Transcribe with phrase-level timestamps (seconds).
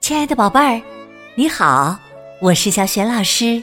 [0.00, 0.82] 亲爱的宝贝儿，
[1.34, 1.96] 你好，
[2.40, 3.62] 我是小雪老师，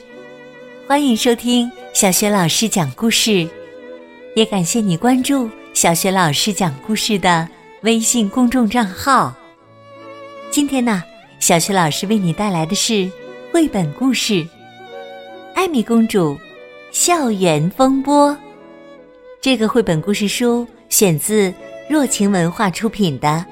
[0.87, 3.45] 欢迎收听小雪老师讲故事，
[4.35, 7.49] 也感谢你关注小雪老师讲故事的
[7.81, 9.33] 微信公众账号。
[10.51, 11.03] 今天呢，
[11.39, 13.11] 小雪老师为你带来的是
[13.51, 14.33] 绘本故事
[15.55, 16.37] 《艾米公主
[16.91, 18.29] 校园风波》。
[19.41, 21.51] 这个绘本故事书选自
[21.89, 23.27] 若晴文化出品的《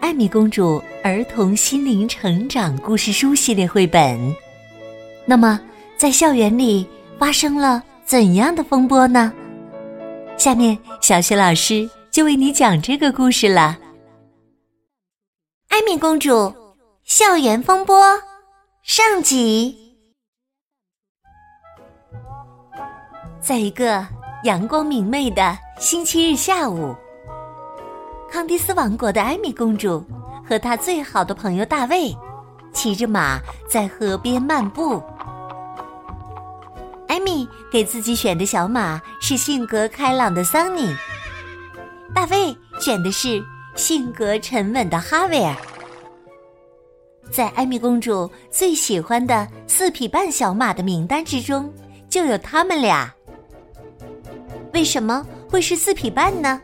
[0.00, 0.78] 艾米公主》。
[1.06, 4.18] 儿童心灵成长故事书系列绘本。
[5.24, 5.60] 那么，
[5.96, 6.84] 在校园里
[7.16, 9.32] 发生了怎样的风波呢？
[10.36, 13.78] 下面，小雪老师就为你讲这个故事了。
[15.68, 16.52] 艾米公主
[17.04, 17.96] 校园风波
[18.82, 19.78] 上集。
[23.40, 24.04] 在一个
[24.42, 26.92] 阳光明媚的星期日下午，
[28.28, 30.04] 康蒂斯王国的艾米公主。
[30.48, 32.16] 和他最好的朋友大卫，
[32.72, 35.02] 骑着马在河边漫步。
[37.08, 40.94] 艾米给自己选的小马是性格开朗的桑尼，
[42.14, 43.42] 大卫选的是
[43.74, 45.56] 性格沉稳的哈维尔。
[47.30, 51.72] 在艾米公主最喜欢的四匹半小马的名单之中，
[52.08, 53.12] 就有他们俩。
[54.72, 56.60] 为什么会是四匹半呢？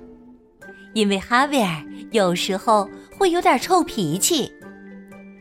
[0.92, 2.88] 因为哈维尔有时候。
[3.22, 4.52] 会有点臭脾气，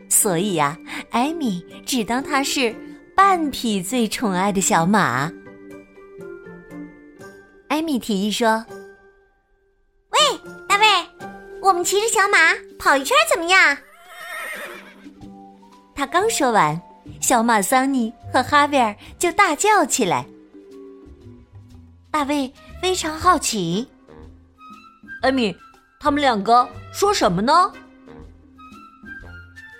[0.07, 0.77] 所以呀，
[1.09, 2.75] 艾米只当他是
[3.15, 5.31] 半匹最宠爱的小马。
[7.69, 8.63] 艾米提议说
[10.13, 10.19] ：“喂，
[10.69, 10.85] 大卫，
[11.59, 13.75] 我们骑着小马跑一圈怎么样？”
[15.95, 16.79] 他刚说完，
[17.19, 20.27] 小马桑尼和哈维尔就大叫起来。
[22.11, 23.87] 大卫非常好奇，
[25.23, 25.57] 艾米。
[26.01, 27.71] 他们两个说什么呢？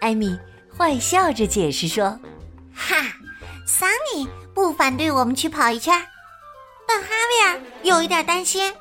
[0.02, 0.40] 艾米
[0.78, 2.20] 坏笑着解释说
[2.76, 2.96] ：“哈，
[3.66, 6.00] 桑尼不反对我们去跑一圈，
[6.88, 8.72] 但哈维尔有一点担心，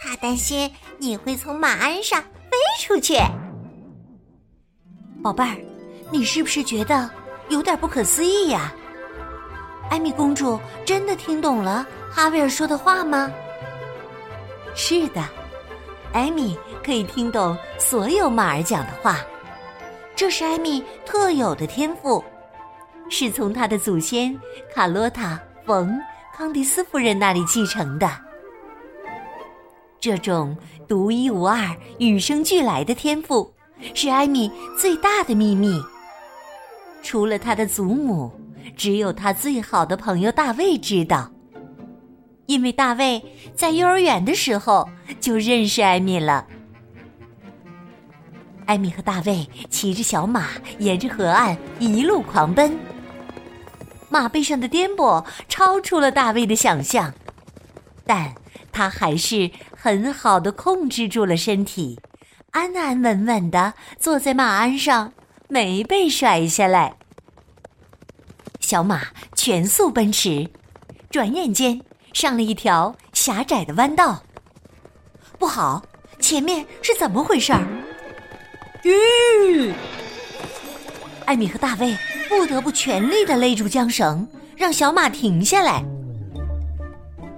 [0.00, 3.18] 他担心你会从马鞍上飞出去。”
[5.20, 5.56] 宝贝儿，
[6.12, 7.10] 你是不是觉得
[7.48, 8.72] 有点不可思议呀？
[9.90, 13.28] 艾米公主真的听懂了哈维尔说的话吗？
[14.76, 15.20] 是的。
[16.12, 19.18] 艾米可以听懂所有马儿讲的话，
[20.14, 22.22] 这是艾米特有的天赋，
[23.08, 24.38] 是从他的祖先
[24.74, 25.88] 卡洛塔·冯·
[26.36, 28.10] 康迪斯夫人那里继承的。
[29.98, 30.54] 这种
[30.86, 33.50] 独一无二、与生俱来的天赋，
[33.94, 35.80] 是艾米最大的秘密。
[37.02, 38.30] 除了他的祖母，
[38.76, 41.30] 只有他最好的朋友大卫知道。
[42.52, 43.24] 因为大卫
[43.56, 44.86] 在幼儿园的时候
[45.18, 46.46] 就认识艾米了。
[48.66, 52.78] 艾米和大卫骑着小马沿着河岸一路狂奔，
[54.10, 57.14] 马背上的颠簸超出了大卫的想象，
[58.04, 58.34] 但
[58.70, 61.98] 他还是很好的控制住了身体，
[62.50, 65.14] 安安稳稳的坐在马鞍上，
[65.48, 66.96] 没被甩下来。
[68.60, 70.50] 小马全速奔驰，
[71.08, 71.80] 转眼间。
[72.12, 74.22] 上了一条狭窄的弯道，
[75.38, 75.82] 不好，
[76.20, 77.66] 前面是怎么回事儿？
[78.82, 79.72] 吁！
[81.24, 81.96] 艾米和大卫
[82.28, 85.84] 不得不全力的勒住缰绳，让小马停下来。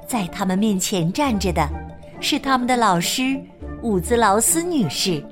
[0.09, 1.69] 在他们面前站着的
[2.21, 3.41] 是他们的老师
[3.83, 5.25] 伍兹劳斯女士，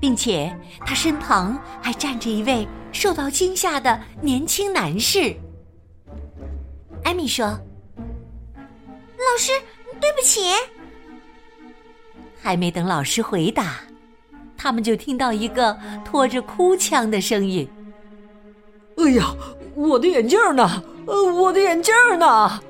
[0.00, 5.36] 并且她身旁还站着一位受到惊吓的年轻男士。
[7.04, 7.58] 艾米说。
[9.40, 9.52] 老师，
[9.98, 10.42] 对不起。
[12.42, 13.76] 还没等老师回答，
[14.54, 15.74] 他们就听到一个
[16.04, 17.66] 拖着哭腔的声音
[19.00, 19.34] ：“哎呀，
[19.74, 20.84] 我的眼镜呢？
[21.06, 22.60] 呃，我的眼镜呢？”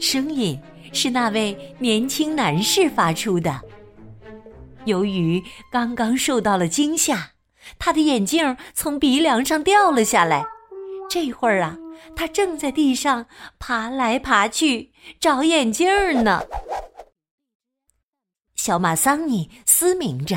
[0.00, 0.58] 声音
[0.94, 3.60] 是那位年轻男士发出的。
[4.86, 7.32] 由于刚刚受到了惊吓，
[7.78, 10.46] 他的眼镜从鼻梁上掉了下来。
[11.10, 11.76] 这会儿啊。
[12.14, 13.26] 他正在地上
[13.58, 16.42] 爬来爬去找眼镜呢。
[18.54, 20.36] 小马桑尼嘶鸣着，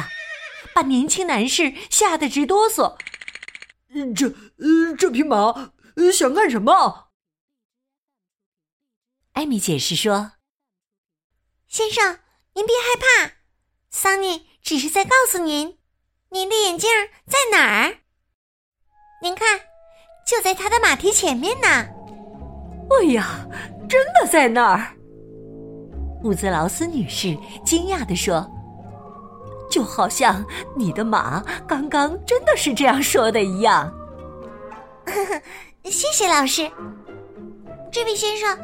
[0.73, 2.97] 把年轻男士吓得直哆嗦。
[4.15, 4.35] 这……
[4.97, 5.71] 这匹马
[6.13, 7.11] 想干什么？
[9.33, 10.33] 艾米解释说
[11.67, 12.19] ：“先生，
[12.53, 12.95] 您别害
[13.25, 13.35] 怕，
[13.89, 15.79] 桑尼只是在告诉您，
[16.29, 16.89] 您的眼镜
[17.25, 18.01] 在哪儿。
[19.21, 19.61] 您看。”
[20.29, 21.67] 就在他的马蹄前面呢！
[21.67, 23.47] 哎呀，
[23.89, 24.95] 真的在那儿！
[26.23, 27.35] 伍兹劳斯女士
[27.65, 28.47] 惊讶地说
[29.71, 30.45] ：“就好像
[30.75, 33.91] 你的马刚刚真的是这样说的一样。
[35.07, 35.41] 呵 呵
[35.85, 36.69] 谢谢老师。
[37.91, 38.55] 这位先生，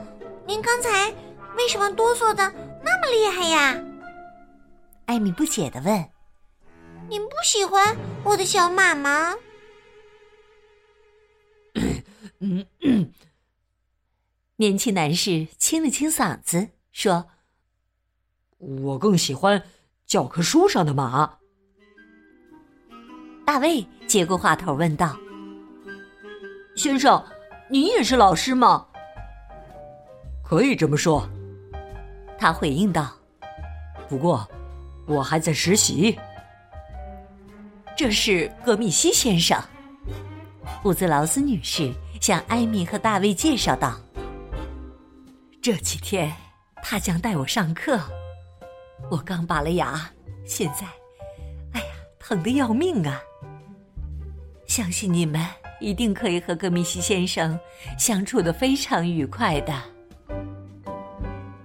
[0.46, 1.12] 您刚才
[1.58, 2.54] 为什么哆嗦的
[2.84, 3.76] 那么厉害呀？
[5.08, 6.06] 艾米不解的问
[7.10, 9.34] ：“您不喜欢我的小马吗？”
[12.46, 13.12] 嗯嗯。
[14.58, 17.28] 年轻男士清了清嗓子说
[18.60, 19.64] ：“我更喜欢
[20.06, 21.40] 教科书上的马。”
[23.46, 25.18] 大卫接过话头问道
[26.78, 27.24] ：“先生，
[27.70, 28.88] 您也是老师吗
[30.46, 31.28] ？”“可以这么说。”
[32.38, 33.12] 他回应道。
[34.08, 34.48] “不过，
[35.08, 36.18] 我还在实习。”
[37.98, 39.60] 这是格密西先生，
[40.84, 41.92] 布兹劳斯女士
[42.26, 44.02] 向艾米和大卫介绍道。
[45.62, 46.36] 这几天，
[46.82, 48.00] 他将带我上课。
[49.12, 50.10] 我刚拔了牙，
[50.44, 50.88] 现在，
[51.74, 51.86] 哎呀，
[52.18, 53.22] 疼得要命啊！
[54.66, 55.40] 相信你们
[55.80, 57.60] 一定可以和格米西先生
[57.96, 59.80] 相处的非常愉快的。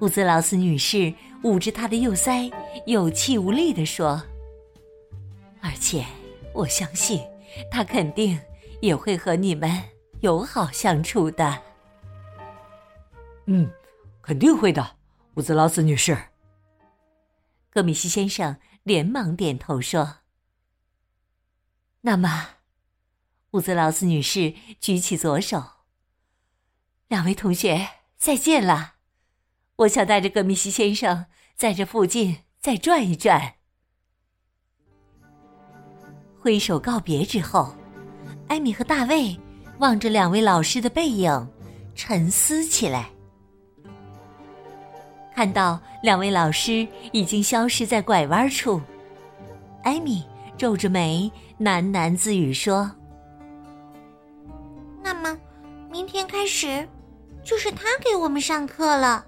[0.00, 2.52] 乌兹劳斯女士捂着她的右腮，
[2.84, 4.22] 有气无力地说
[5.62, 6.04] ：“而且，
[6.52, 7.22] 我相信
[7.70, 8.38] 他肯定
[8.82, 9.72] 也会和你们
[10.20, 11.62] 友好相处的。”
[13.46, 13.70] 嗯。
[14.22, 14.96] 肯定会的，
[15.34, 16.17] 乌兹劳斯女士。
[17.70, 20.19] 戈米西先生连忙点头说
[22.02, 22.49] ：“那么，
[23.52, 25.64] 乌兹劳斯女士举起左手。
[27.08, 28.96] 两位同学再见了，
[29.76, 31.26] 我想带着戈米西先生
[31.56, 33.55] 在这附近再转一转。”
[36.38, 37.75] 挥手告别之后，
[38.49, 39.37] 艾米和大卫
[39.80, 41.48] 望着两位老师的背影，
[41.94, 43.08] 沉思起来。
[45.34, 48.78] 看到两位老师已经消失在拐弯处，
[49.82, 50.22] 艾米
[50.58, 52.90] 皱着眉喃喃自语说
[55.02, 55.34] ：“那么，
[55.90, 56.86] 明天开始
[57.42, 59.24] 就是他给我们上课了。”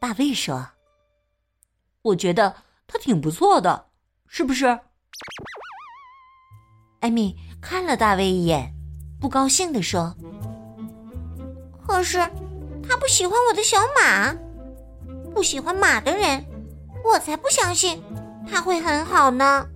[0.00, 0.70] 大卫说
[2.02, 2.52] ：“我觉得
[2.88, 3.86] 他挺不错的，
[4.26, 4.76] 是不是？”
[6.98, 8.70] 艾米看了大卫一眼，
[9.18, 10.14] 不高兴地说
[11.86, 12.18] ：“可是。”
[12.86, 14.36] 他不喜欢我的小马，
[15.32, 16.44] 不喜欢马的人，
[17.02, 17.98] 我才不相信
[18.46, 19.66] 他会很好呢。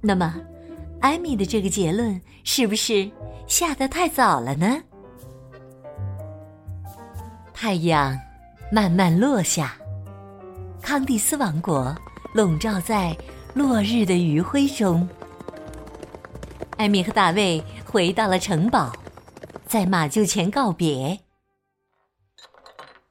[0.00, 0.36] 那么，
[1.00, 3.10] 艾米的这个结论是不是
[3.48, 4.80] 下得太早了呢？
[7.52, 8.16] 太阳
[8.70, 9.74] 慢慢落下，
[10.80, 11.92] 康蒂斯王国
[12.32, 13.12] 笼罩在
[13.54, 15.08] 落日的余晖中。
[16.76, 18.92] 艾米和大卫回到了城堡。
[19.66, 21.18] 在马厩前告别，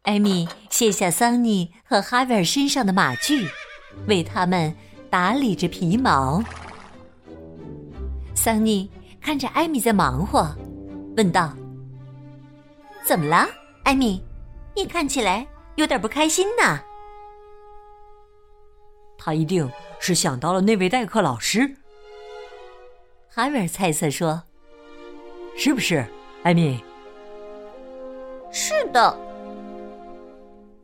[0.03, 3.47] 艾米卸下桑尼和哈维尔身上的马具，
[4.07, 4.73] 为他们
[5.09, 6.41] 打理着皮毛。
[8.33, 8.89] 桑尼
[9.19, 10.55] 看着艾米在忙活，
[11.17, 11.53] 问道
[13.05, 13.45] ：“怎么了，
[13.83, 14.23] 艾米？
[14.75, 16.79] 你看起来有点不开心呢。”
[19.17, 19.69] 他一定
[20.05, 21.77] 是想到了那位代课老师。
[23.29, 24.43] 哈维尔猜测说
[25.57, 26.05] ：“是不是？”
[26.43, 26.83] 艾米，
[28.51, 29.17] 是的。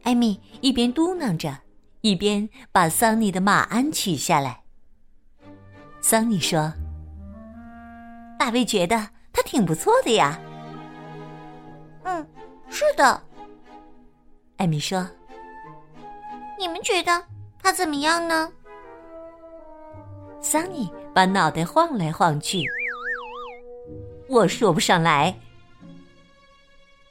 [0.03, 1.53] 艾米一边嘟囔着，
[1.99, 4.63] 一边把桑尼的马鞍取下来。
[5.99, 6.71] 桑尼说
[8.39, 8.95] ：“大卫觉得
[9.33, 10.39] 他挺不错的呀。
[12.03, 12.25] ”“嗯，
[12.69, 13.21] 是的。”
[14.55, 15.05] 艾米说。
[16.57, 17.21] “你们觉得
[17.61, 18.49] 他怎么样呢？”
[20.41, 22.63] 桑尼把脑袋晃来晃去。
[24.27, 25.39] 我说不上来。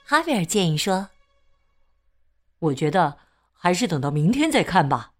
[0.04, 1.10] 哈维尔建议说
[2.58, 3.18] ：“我觉得
[3.52, 5.12] 还是等到明天再看吧。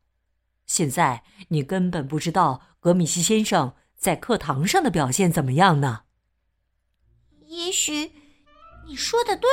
[0.67, 6.03] 现在你根本不知道格米西先生在课堂上的表现怎么样呢。”
[7.47, 8.13] 也许
[8.87, 9.49] 你说的对，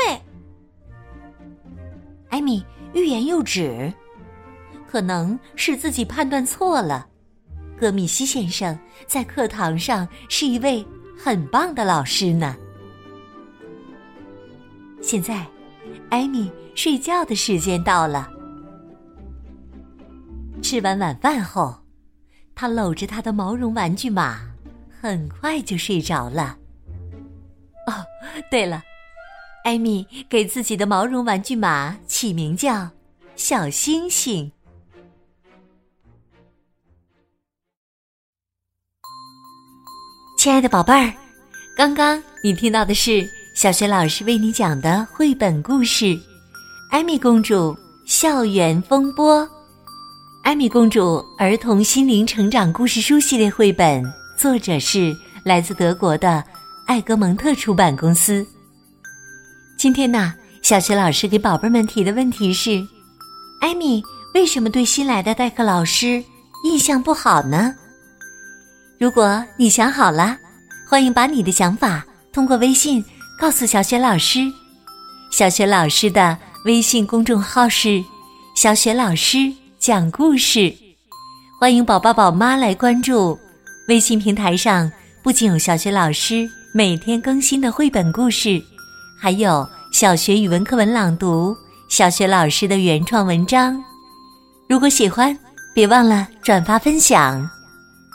[2.30, 3.94] 艾米欲言又止，
[4.88, 7.10] 可能是自己判断错了。
[7.79, 10.86] 戈米西先生在课堂上是一位
[11.17, 12.55] 很棒的老师呢。
[15.01, 15.46] 现在，
[16.10, 18.29] 艾米睡觉的时间到了。
[20.62, 21.75] 吃完晚饭后，
[22.55, 24.39] 他搂着他的毛绒玩具马，
[25.00, 26.58] 很快就睡着了。
[27.86, 27.94] 哦，
[28.50, 28.82] 对了，
[29.63, 32.89] 艾米给自己的毛绒玩具马起名叫
[33.36, 34.51] “小星星”。
[40.46, 41.12] 亲爱的宝贝儿，
[41.75, 43.28] 刚刚你听到的是。
[43.56, 46.06] 小学老师为你讲的绘本故事
[46.92, 47.75] 《艾米公主
[48.06, 49.42] 校园风波》
[50.44, 54.04] 《艾米公主儿童心灵成长故事书》系列绘本，
[54.38, 55.12] 作者是
[55.44, 56.44] 来自德国的
[56.86, 58.46] 艾格蒙特出版公司。
[59.80, 62.86] 今天呢，小学老师给宝贝们提的问题是：
[63.62, 64.04] 艾米
[64.36, 66.24] 为什么对新来的代课老师
[66.66, 67.74] 印象不好呢？
[68.98, 70.38] 如果你想好了，
[70.90, 73.04] 欢迎把你的想法通过微信
[73.38, 74.40] 告诉小雪老师。
[75.32, 78.02] 小雪老师的微信公众号是
[78.56, 80.74] “小雪老师讲故事”，
[81.60, 83.38] 欢迎宝宝宝妈来关注。
[83.90, 84.90] 微信平台上
[85.22, 88.64] 不仅有小雪老师每天更新的绘本故事，
[89.20, 91.54] 还有小学语文课文朗读、
[91.90, 93.78] 小学老师的原创文章。
[94.70, 95.38] 如果喜欢，
[95.74, 97.48] 别忘了转发分享。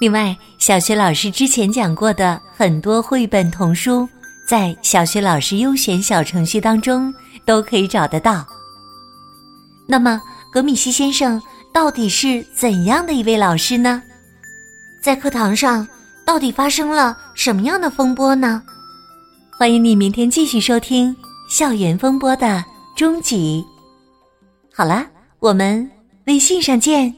[0.01, 4.09] 另外，小学老师之前讲过的很多绘本童书，
[4.49, 7.15] 在小学老师优选小程序当中
[7.45, 8.47] 都可以找得到。
[9.87, 10.19] 那么，
[10.51, 11.41] 格米西先生
[11.71, 14.03] 到底是怎样的一位老师呢？
[15.03, 15.87] 在课堂上
[16.25, 18.63] 到底发生了什么样的风波呢？
[19.59, 21.15] 欢迎你明天继续收听
[21.55, 22.65] 《校园风波》的
[22.97, 23.63] 终集。
[24.73, 25.07] 好了，
[25.41, 25.91] 我们
[26.25, 27.15] 微信上见。